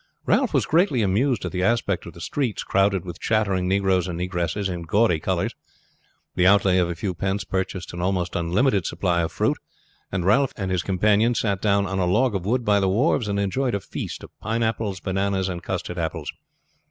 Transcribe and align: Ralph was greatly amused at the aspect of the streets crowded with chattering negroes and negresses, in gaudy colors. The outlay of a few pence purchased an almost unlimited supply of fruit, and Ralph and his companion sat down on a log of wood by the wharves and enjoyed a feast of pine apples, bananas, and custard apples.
Ralph 0.25 0.51
was 0.51 0.65
greatly 0.65 1.03
amused 1.03 1.45
at 1.45 1.51
the 1.51 1.61
aspect 1.61 2.07
of 2.07 2.13
the 2.13 2.21
streets 2.21 2.63
crowded 2.63 3.05
with 3.05 3.19
chattering 3.19 3.67
negroes 3.67 4.07
and 4.07 4.19
negresses, 4.19 4.67
in 4.67 4.81
gaudy 4.81 5.19
colors. 5.19 5.53
The 6.33 6.47
outlay 6.47 6.79
of 6.79 6.89
a 6.89 6.95
few 6.95 7.13
pence 7.13 7.43
purchased 7.43 7.93
an 7.93 8.01
almost 8.01 8.35
unlimited 8.35 8.87
supply 8.87 9.21
of 9.21 9.31
fruit, 9.31 9.59
and 10.11 10.25
Ralph 10.25 10.53
and 10.57 10.71
his 10.71 10.81
companion 10.81 11.35
sat 11.35 11.61
down 11.61 11.85
on 11.85 11.99
a 11.99 12.05
log 12.07 12.33
of 12.33 12.47
wood 12.47 12.65
by 12.65 12.79
the 12.79 12.89
wharves 12.89 13.27
and 13.27 13.39
enjoyed 13.39 13.75
a 13.75 13.79
feast 13.79 14.23
of 14.23 14.31
pine 14.39 14.63
apples, 14.63 14.99
bananas, 14.99 15.47
and 15.47 15.61
custard 15.61 15.99
apples. 15.99 16.31